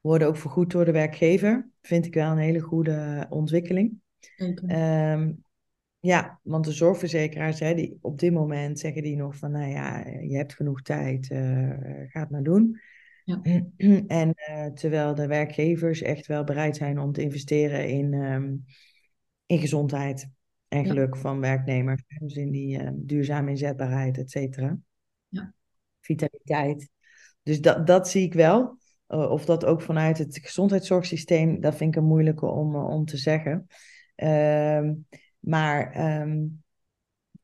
[0.00, 1.68] worden ook vergoed door de werkgever.
[1.82, 4.00] Vind ik wel een hele goede ontwikkeling.
[4.66, 5.44] Um,
[6.00, 10.06] ja, want de zorgverzekeraars, hè, die, op dit moment zeggen die nog van, nou ja,
[10.06, 11.72] je hebt genoeg tijd, uh,
[12.08, 12.80] ga het maar doen.
[13.28, 13.40] Ja.
[14.06, 18.64] En uh, terwijl de werkgevers echt wel bereid zijn om te investeren in, um,
[19.46, 20.30] in gezondheid
[20.68, 21.20] en geluk ja.
[21.20, 22.02] van werknemers.
[22.18, 24.78] Dus in die uh, duurzame inzetbaarheid, et cetera.
[25.28, 25.54] Ja.
[26.00, 26.88] Vitaliteit.
[27.42, 28.78] Dus dat, dat zie ik wel.
[29.08, 33.16] Uh, of dat ook vanuit het gezondheidszorgsysteem, dat vind ik een moeilijke om, om te
[33.16, 33.66] zeggen.
[34.16, 34.90] Uh,
[35.38, 36.62] maar um,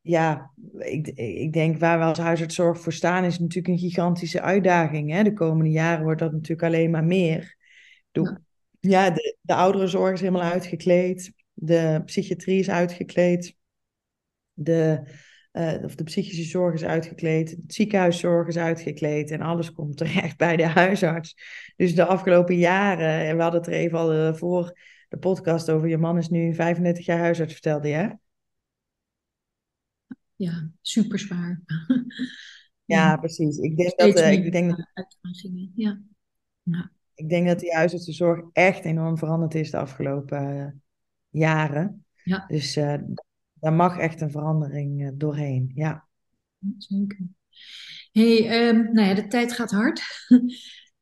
[0.07, 5.11] ja, ik, ik denk waar we als huisartszorg voor staan, is natuurlijk een gigantische uitdaging.
[5.11, 5.23] Hè?
[5.23, 7.57] De komende jaren wordt dat natuurlijk alleen maar meer.
[8.11, 8.39] De,
[8.81, 11.33] ja, de, de ouderenzorg is helemaal uitgekleed.
[11.53, 13.57] De psychiatrie is uitgekleed.
[14.53, 15.03] De,
[15.53, 20.37] uh, of de psychische zorg is uitgekleed, de ziekenhuiszorg is uitgekleed en alles komt terecht
[20.37, 21.37] bij de huisarts.
[21.77, 25.71] Dus de afgelopen jaren, en we hadden het er even al uh, voor de podcast
[25.71, 28.23] over, je man is nu 35 jaar huisarts, vertelde je?
[30.37, 31.63] Ja, super zwaar.
[32.85, 33.57] ja, precies.
[33.57, 34.87] Ik denk dat, uh, ik denk dat,
[35.75, 36.01] ja.
[36.63, 36.93] ja.
[37.15, 40.83] Ik denk dat die huisartsenzorg echt enorm veranderd is de afgelopen
[41.31, 42.05] jaren.
[42.23, 42.45] Ja.
[42.49, 42.75] Dus
[43.65, 45.73] daar mag echt een verandering uh, doorheen.
[45.75, 46.09] Ja.
[46.79, 47.19] Zeker.
[48.13, 50.03] hey, um, nou ja, de tijd gaat hard.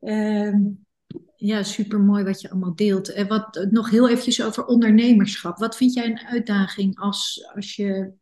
[0.01, 0.87] um,
[1.37, 3.09] ja, super mooi wat je allemaal deelt.
[3.09, 5.59] En wat nog heel eventjes over ondernemerschap.
[5.59, 8.13] Wat vind jij een uitdaging als, als je,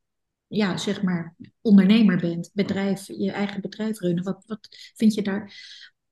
[0.51, 4.25] ja, zeg maar, ondernemer bent, bedrijf, je eigen bedrijf runnen?
[4.25, 5.53] Wat, wat vind je daar?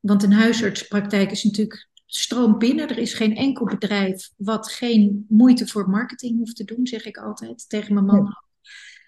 [0.00, 2.88] Want een huisartspraktijk is natuurlijk stroom binnen.
[2.88, 7.16] Er is geen enkel bedrijf wat geen moeite voor marketing hoeft te doen, zeg ik
[7.16, 8.36] altijd tegen mijn man.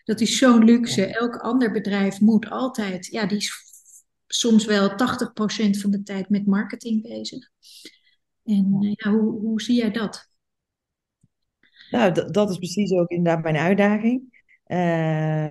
[0.05, 1.07] Dat is zo'n luxe.
[1.07, 3.53] Elk ander bedrijf moet altijd, ja, die is
[4.27, 4.95] soms wel 80%
[5.71, 7.51] van de tijd met marketing bezig.
[8.45, 10.29] En eh, ja, hoe, hoe zie jij dat?
[11.91, 14.40] Nou, dat is precies ook inderdaad mijn uitdaging.
[14.71, 15.47] Uh,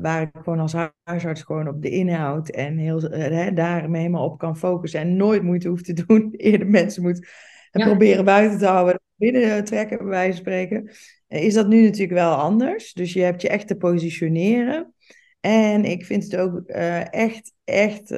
[0.00, 4.24] waar ik gewoon als huisarts gewoon op de inhoud en heel, uh, daar me helemaal
[4.24, 6.30] op kan focussen en nooit moeite hoeft te doen.
[6.36, 7.28] Eerder mensen moet
[7.70, 7.86] ja.
[7.86, 10.90] proberen buiten te houden, binnen trekken bij wijze van spreken.
[11.28, 12.92] is dat nu natuurlijk wel anders.
[12.92, 14.94] Dus je hebt je echt te positioneren.
[15.40, 16.66] En ik vind het ook
[17.10, 18.10] echt, echt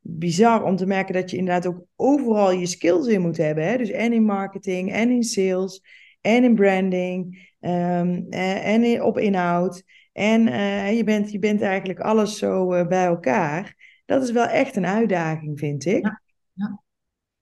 [0.00, 3.64] bizar om te merken dat je inderdaad ook overal je skills in moet hebben.
[3.64, 3.76] Hè?
[3.76, 5.82] Dus en in marketing, en in sales,
[6.24, 7.52] en in branding.
[7.60, 9.82] Um, en op inhoud.
[10.12, 13.76] En uh, je, bent, je bent eigenlijk alles zo uh, bij elkaar.
[14.04, 16.04] Dat is wel echt een uitdaging, vind ik.
[16.04, 16.82] Ja, ja.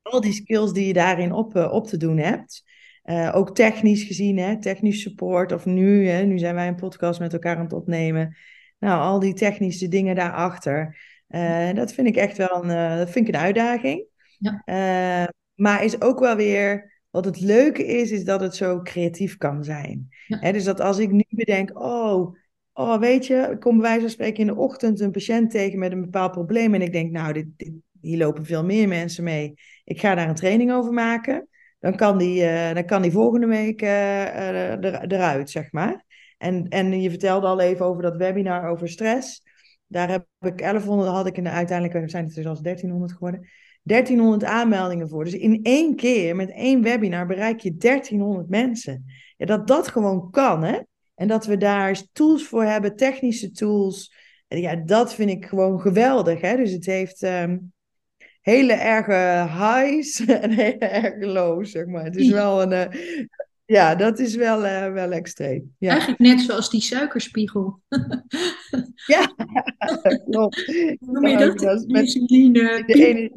[0.02, 2.64] Al die skills die je daarin op, uh, op te doen hebt.
[3.32, 5.52] ook technisch gezien, hè, technisch support.
[5.52, 8.36] Of nu, hè, nu zijn wij een podcast met elkaar aan het opnemen.
[8.78, 10.98] Nou, al die technische dingen daarachter.
[11.74, 14.04] dat vind ik echt wel een, dat vind ik een uitdaging.
[14.38, 15.32] Ja.
[15.54, 19.64] maar is ook wel weer wat het leuke is, is dat het zo creatief kan
[19.64, 20.08] zijn.
[20.40, 22.36] dus dat als ik nu bedenk, oh,
[22.72, 25.78] oh weet je, ik kom bij wijze van spreken in de ochtend een patiënt tegen
[25.78, 29.24] met een bepaald probleem en ik denk, nou, dit, dit, hier lopen veel meer mensen
[29.24, 29.54] mee.
[29.84, 31.48] Ik ga daar een training over maken.
[31.78, 36.04] Dan kan die, uh, dan kan die volgende week uh, er, eruit, zeg maar.
[36.38, 39.42] En, en je vertelde al even over dat webinar over stress.
[39.86, 43.48] Daar heb ik 1100, had ik in de uiteindelijk zijn het dus als 1300 geworden.
[43.82, 45.24] 1300 aanmeldingen voor.
[45.24, 49.04] Dus in één keer met één webinar bereik je 1300 mensen.
[49.36, 50.78] Ja, dat dat gewoon kan, hè?
[51.14, 54.14] En dat we daar tools voor hebben, technische tools.
[54.48, 56.40] Ja, dat vind ik gewoon geweldig.
[56.40, 56.56] Hè?
[56.56, 57.72] Dus het heeft um,
[58.40, 62.04] hele erge highs en hele erge lows, zeg maar.
[62.04, 62.72] Het is wel een...
[62.72, 63.24] Uh,
[63.64, 65.74] ja, dat is wel, uh, wel extreem.
[65.78, 65.90] Ja.
[65.90, 67.80] Eigenlijk net zoals die suikerspiegel.
[69.06, 69.34] ja,
[70.30, 70.66] klopt.
[70.66, 71.58] Hoe noem je dat?
[71.58, 72.82] dat met insuline.
[72.86, 73.32] De ene,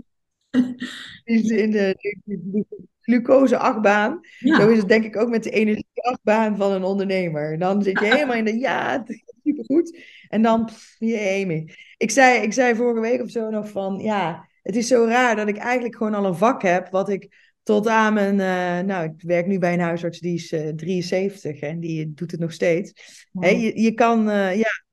[1.24, 2.66] in de, de, de
[3.02, 4.20] glucose-achtbaan.
[4.40, 4.60] Ja.
[4.60, 7.58] Zo is het denk ik ook met de energie-achtbaan van een ondernemer.
[7.58, 10.00] Dan zit je helemaal in de ja, het gaat supergoed.
[10.30, 14.48] En dan, pff, jee, ik zei, ik zei vorige week of zo nog van, ja,
[14.62, 17.88] het is zo raar dat ik eigenlijk gewoon al een vak heb wat ik tot
[17.88, 21.80] aan mijn, uh, nou, ik werk nu bij een huisarts die is uh, 73 en
[21.80, 22.94] die doet het nog steeds.
[23.32, 23.44] Wow.
[23.44, 24.85] Je, je kan, uh, ja,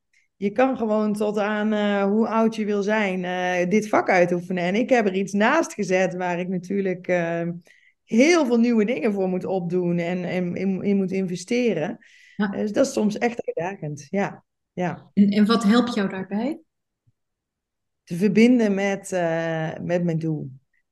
[0.43, 4.63] je kan gewoon tot aan uh, hoe oud je wil zijn uh, dit vak uitoefenen.
[4.63, 7.49] En ik heb er iets naast gezet waar ik natuurlijk uh,
[8.05, 11.99] heel veel nieuwe dingen voor moet opdoen en, en in, in moet investeren.
[12.37, 12.47] Ja.
[12.47, 14.07] Dus dat is soms echt uitdagend.
[14.11, 14.45] Ja.
[14.73, 15.11] Ja.
[15.15, 16.61] En, en wat helpt jou daarbij?
[18.05, 19.11] Te verbinden met,
[19.81, 20.51] met mijn doel.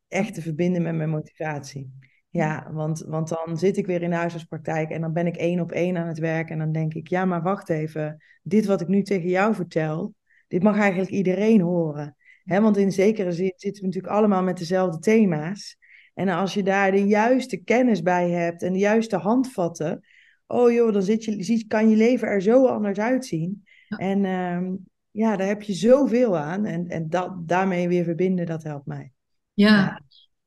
[0.08, 1.90] Echt te verbinden met mijn motivatie.
[2.30, 5.60] Ja, want, want dan zit ik weer in de huisartspraktijk en dan ben ik één
[5.60, 6.50] op één aan het werk.
[6.50, 8.22] En dan denk ik, ja, maar wacht even.
[8.42, 10.14] Dit wat ik nu tegen jou vertel,
[10.48, 12.16] dit mag eigenlijk iedereen horen.
[12.44, 15.78] He, want in zekere zin zitten we natuurlijk allemaal met dezelfde thema's.
[16.14, 20.00] En als je daar de juiste kennis bij hebt en de juiste handvatten,
[20.46, 23.64] oh joh, dan zit je, kan je leven er zo anders uitzien.
[23.88, 23.96] Ja.
[23.96, 26.64] En um, ja, daar heb je zoveel aan.
[26.64, 29.12] En, en dat, daarmee weer verbinden, dat helpt mij.
[29.52, 29.68] Ja.
[29.68, 30.00] ja.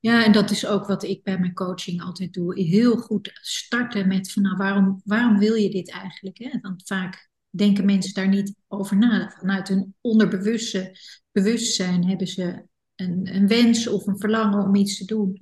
[0.04, 2.60] Ja, en dat is ook wat ik bij mijn coaching altijd doe.
[2.60, 6.38] Heel goed starten met van nou, waarom, waarom wil je dit eigenlijk?
[6.38, 6.60] Hè?
[6.62, 9.34] Want vaak denken mensen daar niet over na.
[9.38, 10.98] Vanuit hun onderbewuste
[11.32, 15.40] bewustzijn hebben ze een, een wens of een verlangen om iets te doen.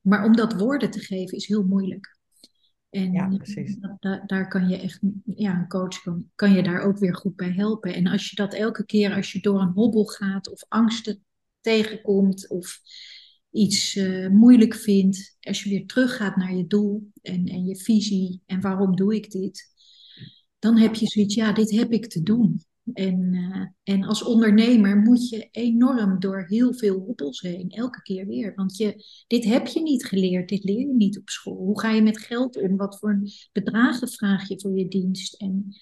[0.00, 2.18] Maar om dat woorden te geven is heel moeilijk.
[2.90, 3.76] En ja, precies.
[4.00, 7.36] Da daar kan je echt, ja, een coach kan, kan je daar ook weer goed
[7.36, 7.94] bij helpen.
[7.94, 11.24] En als je dat elke keer, als je door een hobbel gaat of angsten
[11.60, 12.80] tegenkomt of
[13.54, 18.42] iets uh, moeilijk vindt, als je weer teruggaat naar je doel en, en je visie
[18.46, 19.72] en waarom doe ik dit,
[20.58, 22.60] dan heb je zoiets, ja, dit heb ik te doen.
[22.92, 28.26] En, uh, en als ondernemer moet je enorm door heel veel hobbels heen, elke keer
[28.26, 28.54] weer.
[28.54, 31.56] Want je, dit heb je niet geleerd, dit leer je niet op school.
[31.56, 32.76] Hoe ga je met geld om?
[32.76, 35.34] Wat voor bedragen vraag je voor je dienst?
[35.34, 35.76] En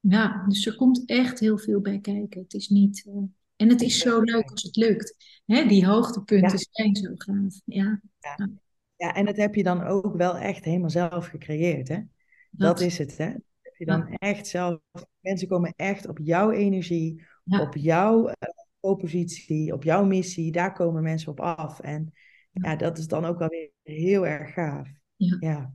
[0.00, 2.42] ja, dus er komt echt heel veel bij kijken.
[2.42, 3.22] Het is niet, uh,
[3.56, 5.16] en het is zo leuk als het lukt.
[5.44, 6.64] Hè, die hoogtepunten ja.
[6.70, 7.60] zijn zo gaaf.
[7.64, 8.00] Ja.
[8.18, 8.50] Ja.
[8.96, 11.88] ja, en dat heb je dan ook wel echt helemaal zelf gecreëerd.
[11.88, 11.96] Hè?
[11.96, 12.08] Dat,
[12.50, 13.16] dat is het.
[13.16, 13.32] Hè?
[13.32, 14.16] Dat heb je dan ja.
[14.16, 14.80] echt zelf.
[15.20, 18.32] Mensen komen echt op jouw energie, op jouw uh,
[18.80, 20.52] propositie, op jouw missie.
[20.52, 21.80] Daar komen mensen op af.
[21.80, 22.12] En
[22.52, 24.88] ja, dat is dan ook wel weer heel erg gaaf.
[25.16, 25.72] Ja, ja.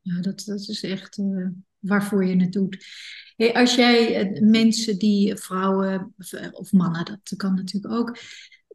[0.00, 0.20] ja.
[0.20, 1.18] dat, dat is echt.
[1.18, 1.48] Uh,
[1.86, 2.84] waarvoor je het doet.
[3.36, 6.14] Hey, als jij mensen die, vrouwen
[6.52, 8.18] of mannen, dat kan natuurlijk ook,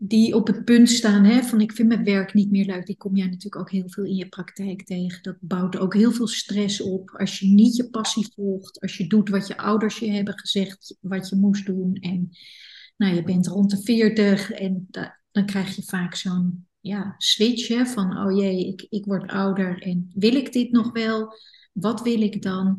[0.03, 2.97] die op het punt staan hè, van ik vind mijn werk niet meer leuk, die
[2.97, 5.23] kom jij natuurlijk ook heel veel in je praktijk tegen.
[5.23, 9.07] Dat bouwt ook heel veel stress op als je niet je passie volgt, als je
[9.07, 11.95] doet wat je ouders je hebben gezegd wat je moest doen.
[11.95, 12.29] En
[12.97, 17.67] nou, je bent rond de 40 en da, dan krijg je vaak zo'n ja, switch
[17.67, 21.33] hè, van oh jee, ik, ik word ouder en wil ik dit nog wel?
[21.71, 22.77] Wat wil ik dan?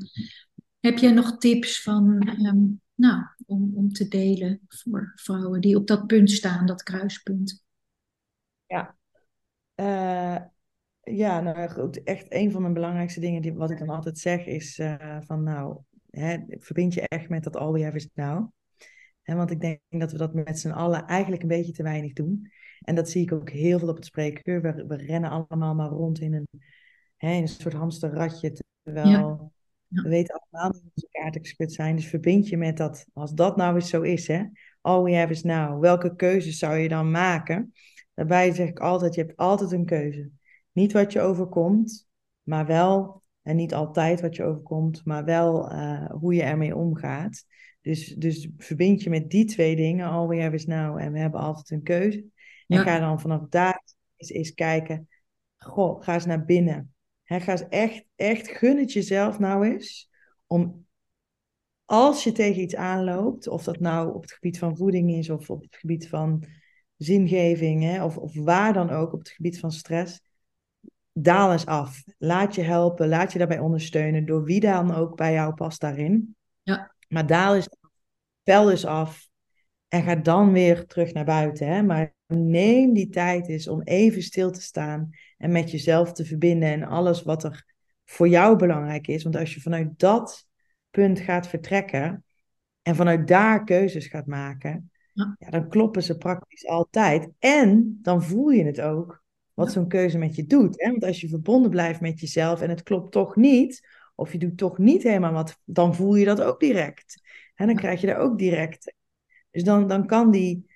[0.80, 5.86] Heb jij nog tips van, um, nou, om, om te delen voor vrouwen die op
[5.86, 7.64] dat punt staan, dat kruispunt?
[8.66, 8.96] Ja,
[9.76, 10.38] uh,
[11.14, 14.46] ja nou goed, echt een van mijn belangrijkste dingen, die, wat ik dan altijd zeg,
[14.46, 18.50] is uh, van nou, hè, verbind je echt met dat all we have is now.
[19.22, 22.50] Want ik denk dat we dat met z'n allen eigenlijk een beetje te weinig doen.
[22.80, 24.62] En dat zie ik ook heel veel op het spreekuur.
[24.62, 26.48] We rennen allemaal maar rond in een,
[27.22, 28.52] hè, een soort hamsterradje.
[28.82, 29.50] Terwijl ja.
[29.88, 31.96] we weten allemaal dat onze kaarten geschud zijn.
[31.96, 34.44] Dus verbind je met dat, als dat nou eens zo is, hè.
[34.80, 35.80] All we have is now.
[35.80, 37.72] Welke keuzes zou je dan maken?
[38.14, 40.30] Daarbij zeg ik altijd, je hebt altijd een keuze.
[40.72, 42.08] Niet wat je overkomt,
[42.42, 47.44] maar wel, en niet altijd wat je overkomt, maar wel uh, hoe je ermee omgaat.
[47.80, 51.18] Dus, dus verbind je met die twee dingen, all we have is now, en we
[51.18, 52.24] hebben altijd een keuze.
[52.66, 53.82] En ga dan vanaf daar
[54.16, 55.08] eens, eens kijken,
[55.58, 56.91] goh, ga eens naar binnen.
[57.32, 60.10] He, ga echt, echt, gun het jezelf nou eens
[60.46, 60.86] om
[61.84, 65.50] als je tegen iets aanloopt, of dat nou op het gebied van voeding is of
[65.50, 66.44] op het gebied van
[66.96, 70.20] zingeving, hè, of, of waar dan ook op het gebied van stress,
[71.12, 72.02] daal eens af.
[72.18, 76.36] Laat je helpen, laat je daarbij ondersteunen, door wie dan ook bij jou past daarin.
[76.62, 76.94] Ja.
[77.08, 77.90] Maar daal eens af,
[78.42, 79.28] pel eens af
[79.92, 81.66] en ga dan weer terug naar buiten.
[81.66, 81.82] Hè.
[81.82, 86.68] Maar neem die tijd eens om even stil te staan en met jezelf te verbinden
[86.68, 87.64] en alles wat er
[88.04, 89.22] voor jou belangrijk is.
[89.22, 90.46] Want als je vanuit dat
[90.90, 92.24] punt gaat vertrekken
[92.82, 95.36] en vanuit daar keuzes gaat maken, Ja.
[95.38, 97.28] ja, dan kloppen ze praktisch altijd.
[97.38, 99.22] En dan voel je het ook,
[99.54, 99.72] wat Ja.
[99.72, 100.82] zo'n keuze met je doet.
[100.82, 100.90] Hè?
[100.90, 104.56] Want als je verbonden blijft met jezelf en het klopt toch niet, of je doet
[104.56, 107.22] toch niet helemaal wat, dan voel je dat ook direct.
[107.54, 108.94] En dan krijg je daar ook direct.
[109.52, 110.66] Dus dan, dan kan die,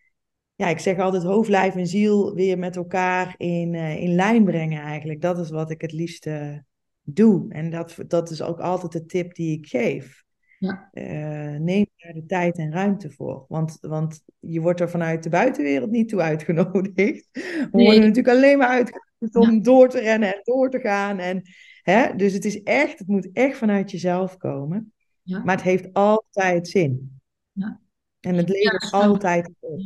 [0.55, 4.45] ja, ik zeg altijd hoofd, lijf en ziel weer met elkaar in, eh, in lijn
[4.45, 5.21] brengen eigenlijk.
[5.21, 6.65] Dat is wat ik het liefste
[7.03, 7.47] doe.
[7.53, 10.25] En dat, dat is ook altijd de tip die ik geef.
[10.59, 10.89] Ja.
[10.93, 13.45] Eh, neem daar de tijd en ruimte voor.
[13.49, 17.29] Want, want je wordt er vanuit de buitenwereld niet toe uitgenodigd.
[17.33, 17.85] We Nee.
[17.85, 19.05] worden natuurlijk alleen maar uitgenodigd
[19.37, 21.19] om door te rennen en door te gaan.
[21.19, 21.43] En,
[21.83, 22.15] hè?
[22.17, 24.93] Dus het is echt, het moet echt vanuit jezelf komen.
[25.23, 25.43] Ja.
[25.45, 27.21] Maar het heeft altijd zin.
[27.53, 27.81] Ja.
[28.27, 29.81] En het levert altijd op.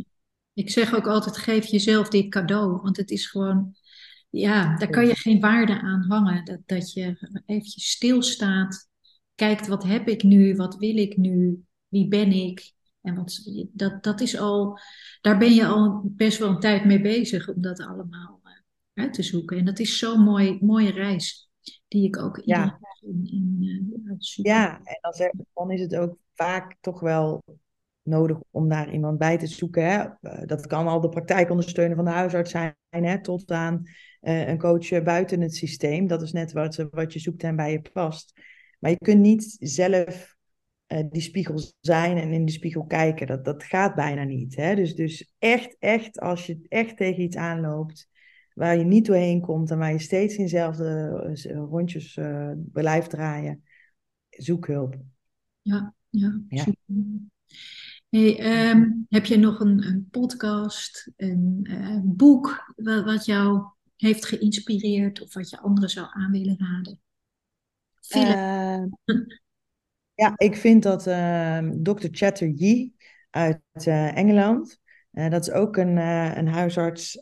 [0.52, 2.80] Ik zeg ook altijd, geef jezelf dit cadeau.
[2.82, 3.74] Want het is gewoon,
[4.30, 6.44] ja, daar kan je geen waarde aan hangen.
[6.44, 8.88] Dat, dat je eventjes stilstaat,
[9.34, 12.72] kijkt wat heb ik nu, wat wil ik nu, wie ben ik.
[13.00, 13.40] En wat,
[13.72, 14.78] dat, dat is al,
[15.20, 18.52] daar ben je al best wel een tijd mee bezig om dat allemaal eh,
[19.04, 19.58] uit te zoeken.
[19.58, 21.50] En dat is zo'n mooi, mooie reis,
[21.88, 22.78] die ik ook Ja.
[23.00, 24.44] in, in, eh.
[24.44, 27.42] Ja, en dan is het ook vaak toch wel
[28.10, 29.84] nodig om daar iemand bij te zoeken.
[29.84, 29.98] Hè?
[30.20, 33.20] Eh, Dat kan al de praktijkondersteuner van de huisarts zijn, hè?
[33.20, 33.82] tot aan
[34.20, 36.06] eh, een coach eh, buiten het systeem.
[36.06, 38.40] Dat is net wat, wat je zoekt en bij je past.
[38.78, 40.38] Maar je kunt niet zelf
[41.10, 43.26] die spiegel zijn en in de spiegel kijken.
[43.26, 44.56] Dat, dat gaat bijna niet.
[44.56, 44.74] Hè?
[44.74, 48.08] Dus, dus echt, echt, als je echt tegen iets aanloopt
[48.54, 51.08] waar je niet doorheen komt en waar je steeds in dezelfde
[51.70, 52.18] rondjes
[52.72, 53.62] blijft draaien,
[54.28, 54.96] zoek hulp.
[55.62, 56.62] Ja, ja, Ja.
[56.62, 56.94] super.
[58.10, 63.64] Hey, ehm, heb je nog een, een podcast, een eh, boek wat, wat jou
[63.96, 67.00] heeft geïnspireerd of wat je anderen zou aan willen raden?
[68.08, 68.82] Eh,
[70.14, 72.08] ja, ik vind dat ehm Dr.
[72.10, 72.94] Chatterjee
[73.30, 75.96] uit eh, Engeland, dat is ook een,
[76.36, 77.16] een huisarts,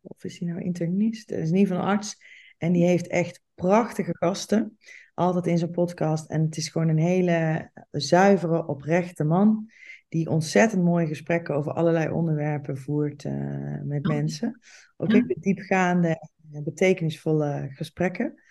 [0.00, 1.28] of is hij nou internist?
[1.28, 2.16] Dat is ieder geval een arts.
[2.58, 4.78] En die heeft echt prachtige gasten,
[5.14, 6.30] altijd in zijn podcast.
[6.30, 9.70] En het is gewoon een hele zuivere, oprechte man,
[10.08, 14.14] die ontzettend mooie gesprekken over allerlei onderwerpen voert eh, met Oh.
[14.14, 14.60] mensen.
[14.96, 15.14] Ook Ja.
[15.14, 16.08] hele diepgaande,
[16.52, 18.42] eh, betekenisvolle gesprekken.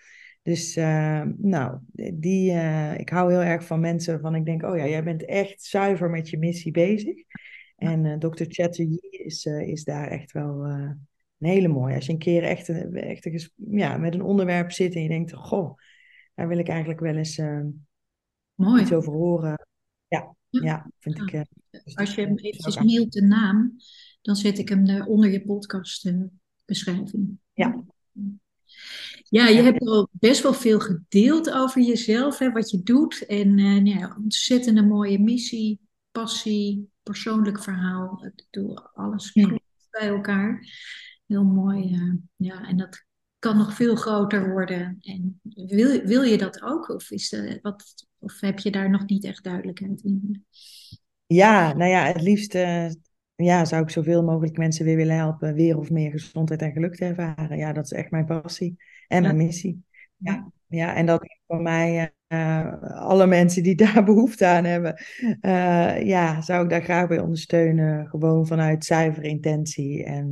[0.42, 1.78] Dus eh, nou,
[2.14, 5.24] die, eh, ik hou heel erg van mensen waarvan ik denk, oh ja, jij bent
[5.24, 7.16] echt zuiver met je missie bezig.
[7.76, 8.44] En eh Dr.
[8.48, 11.06] Chatterjee is, is daar echt wel een
[11.38, 11.94] hele mooie.
[11.94, 13.40] Als je een keer echt, een, echt een
[13.78, 15.78] ja, met een onderwerp zit en je denkt, goh,
[16.34, 17.60] daar wil ik eigenlijk wel eens eh,
[18.54, 18.82] Mooi.
[18.82, 19.66] iets over horen.
[20.08, 20.62] Ja, Ja.
[20.62, 21.32] ja vind ik.
[21.32, 21.42] eh,
[21.84, 23.76] dus Als je hem eventjes ik mailt de naam,
[24.22, 26.22] dan zet ik hem onder je podcast eh.
[27.52, 27.84] Ja.
[29.28, 33.26] Ja, je hebt al best wel veel gedeeld over jezelf, hè, wat je doet.
[33.26, 38.18] En nou ja, ontzettend een mooie missie, passie, persoonlijk verhaal.
[38.22, 40.68] Het doe alles klopt bij elkaar.
[41.26, 41.98] Heel mooi.
[42.36, 43.04] ja, en dat
[43.44, 44.98] kan nog veel groter worden.
[45.00, 46.88] En wil, wil je dat ook?
[46.88, 50.44] Of, is, eh, wat, of heb je daar nog niet echt duidelijkheid in?
[51.26, 52.86] Ja, nou ja, het liefst eh,
[53.34, 56.94] ja, zou ik zoveel mogelijk mensen weer willen helpen weer of meer gezondheid en geluk
[56.94, 57.56] te ervaren.
[57.56, 58.76] Ja, dat is echt mijn passie
[59.08, 59.84] en mijn missie.
[60.16, 64.94] Ja, ja en dat is voor mij, eh, alle mensen die daar behoefte aan hebben,
[65.40, 68.08] eh, ja, zou ik daar graag bij ondersteunen.
[68.08, 70.28] Gewoon vanuit zuivere intentie en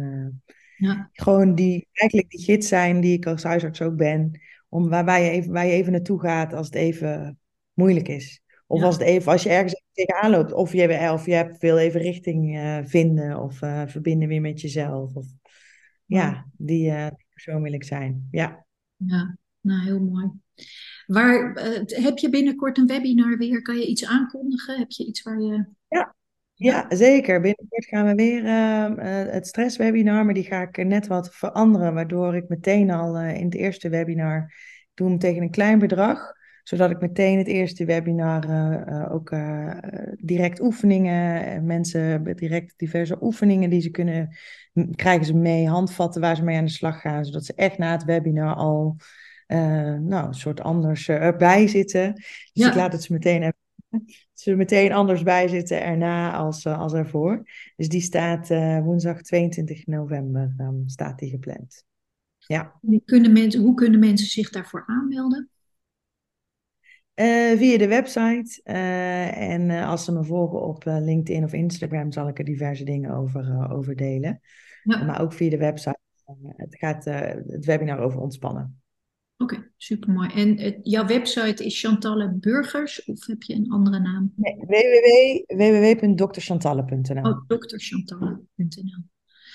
[0.83, 5.05] Ja, gewoon die, eigenlijk die gids zijn die ik als huisarts ook ben, om waar,
[5.05, 7.39] waar, je even, waar je even naartoe gaat als het even
[7.73, 8.41] moeilijk is.
[8.67, 8.87] Of Ja.
[8.87, 12.01] als, het even, als je ergens tegenaan loopt, of je, of je hebt, wil even
[12.01, 15.15] richting eh, vinden of eh, verbinden weer met jezelf.
[15.15, 15.27] Of,
[16.05, 18.29] ja, die, die persoon wil ik zijn.
[18.31, 18.67] Ja.
[18.97, 20.31] ja, nou heel mooi.
[21.07, 21.53] Waar,
[21.87, 23.63] heb je binnenkort een webinar weer?
[23.63, 24.79] Kan je iets aankondigen?
[24.79, 25.65] Heb je iets waar je...
[25.89, 26.15] Ja,
[26.89, 27.41] zeker.
[27.41, 31.95] Binnenkort gaan we weer eh, eh, het stresswebinar, maar die ga ik net wat veranderen,
[31.95, 34.53] waardoor ik meteen al eh, in het eerste webinar
[34.93, 36.33] ik doe hem tegen een klein bedrag,
[36.63, 39.35] zodat ik meteen het eerste webinar eh, ook
[40.17, 44.37] direct oefeningen, mensen met direct diverse oefeningen die ze kunnen,
[44.95, 47.93] krijgen ze mee, handvatten waar ze mee aan de slag gaan, zodat ze echt na
[47.93, 48.97] het webinar al
[50.01, 52.13] nou, een soort anders erbij zitten.
[52.13, 52.69] Dus Ja.
[52.69, 53.62] ik laat het ze meteen even
[54.33, 57.43] Ze meteen anders bij zitten erna als, uh, als ervoor.
[57.77, 61.85] Dus die staat uh, woensdag 22 november um, staat die gepland.
[62.39, 62.81] Ja.
[63.05, 65.51] Kunnen mensen, hoe kunnen mensen zich daarvoor aanmelden?
[67.15, 68.63] Uh, via de website.
[68.63, 73.71] en als ze me volgen op LinkedIn of Instagram, zal ik er diverse dingen over,
[73.71, 74.41] over delen.
[74.83, 75.05] Ja.
[75.05, 75.99] Maar ook via de website.
[76.57, 78.82] het gaat het webinar over ontspannen.
[79.83, 80.29] Supermooi.
[80.29, 84.33] En het, jouw website is Chantalle Burgers of heb je een andere naam?
[84.37, 89.03] Nee, www.drchantalle.nl Oh, drchantalle.nl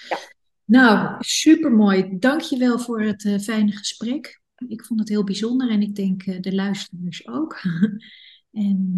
[0.09, 0.17] Ja.
[0.65, 2.17] Nou, supermooi.
[2.19, 4.41] Dankjewel voor het uh, fijne gesprek.
[4.67, 7.61] Ik vond het heel bijzonder en ik denk uh, de luisteraars ook.
[8.51, 8.93] en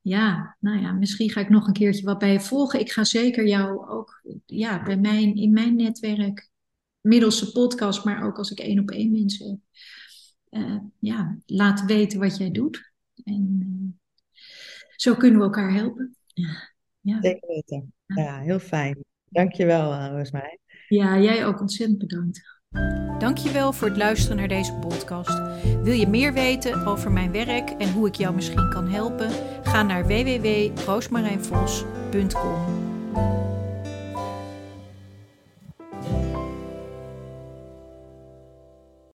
[0.00, 2.80] ja, nou ja, misschien ga ik nog een keertje wat bij je volgen.
[2.80, 6.50] Ik ga zeker jou ook ja, bij mijn, in mijn netwerk,
[7.00, 9.62] middels de podcast, maar ook als ik één op één mensen
[10.50, 12.92] uh, ja, laat weten wat jij doet.
[13.24, 13.68] En uh,
[14.96, 16.16] zo kunnen we elkaar helpen.
[16.26, 16.72] Ja.
[17.00, 17.20] ja.
[17.20, 17.92] Zeker weten.
[18.06, 19.04] Ja, heel fijn.
[19.28, 20.58] Dankjewel, uh, Roosmarijn.
[20.88, 22.58] Ja, jij ook ontzettend bedankt.
[23.18, 25.40] Dankjewel voor het luisteren naar deze podcast.
[25.82, 29.30] Wil je meer weten over mijn werk en hoe ik jou misschien kan helpen?
[29.62, 32.79] Ga naar www.roosmarijnvos.com